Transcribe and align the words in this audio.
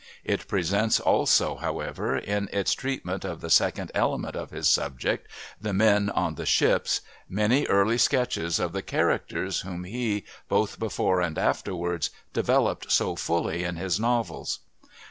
It 0.23 0.47
presents 0.47 0.99
also, 0.99 1.57
however, 1.57 2.17
in 2.17 2.49
its 2.51 2.73
treatment 2.73 3.23
of 3.23 3.39
the 3.39 3.51
second 3.51 3.91
element 3.93 4.35
of 4.35 4.49
his 4.49 4.67
subject, 4.67 5.27
the 5.61 5.73
men 5.73 6.09
on 6.09 6.33
the 6.33 6.45
ships, 6.47 7.01
many 7.29 7.67
early 7.67 7.99
sketches 7.99 8.59
of 8.59 8.73
the 8.73 8.81
characters 8.81 9.59
whom 9.59 9.83
he, 9.83 10.25
both 10.49 10.79
before 10.79 11.21
and 11.21 11.37
afterwards, 11.37 12.09
developed 12.33 12.91
so 12.91 13.15
fully 13.15 13.63
in 13.63 13.75
his 13.75 13.99
novels. 13.99 14.61